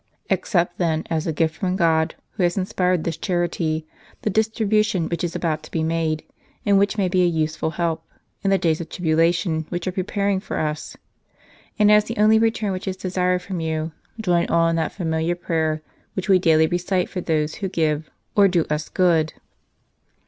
"Accept 0.31 0.79
then, 0.79 1.03
as 1.11 1.27
a 1.27 1.31
gift 1.31 1.55
from 1.57 1.75
God, 1.75 2.15
who 2.31 2.41
has 2.41 2.57
inspired 2.57 3.03
this 3.03 3.17
charity, 3.17 3.85
the 4.23 4.31
distribution 4.31 5.07
which 5.07 5.23
is 5.23 5.35
about 5.35 5.61
to 5.61 5.69
be 5.69 5.83
made, 5.83 6.23
and 6.65 6.79
which 6.79 6.97
may 6.97 7.07
be 7.07 7.21
a 7.21 7.27
useful 7.27 7.69
help, 7.77 8.03
in 8.43 8.49
the 8.49 8.57
days 8.57 8.81
of 8.81 8.89
tribulation 8.89 9.67
which 9.69 9.85
are 9.85 9.91
pre 9.91 10.01
paring 10.01 10.39
for 10.39 10.57
us. 10.57 10.97
And 11.77 11.91
as 11.91 12.05
the 12.05 12.17
only 12.17 12.39
return 12.39 12.71
which 12.71 12.87
is 12.87 12.97
desired 12.97 13.43
from 13.43 13.59
you, 13.59 13.91
join 14.19 14.47
all 14.47 14.67
in 14.69 14.75
that 14.77 14.91
familiar 14.91 15.35
prayer 15.35 15.83
which 16.15 16.27
we 16.27 16.39
daily 16.39 16.65
recite 16.65 17.07
for 17.07 17.21
those 17.21 17.53
who 17.61 17.69
give, 17.69 18.09
or 18.35 18.47
do 18.47 18.65
us 18.71 18.89
good." 18.89 19.33